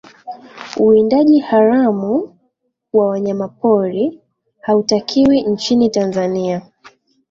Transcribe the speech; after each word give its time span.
uwindaji 0.79 1.39
haramu 1.39 2.37
wa 2.93 3.07
wanyamapori 3.07 4.19
hautakiwi 4.61 5.41
nchini 5.41 5.89
tanzania 5.89 6.61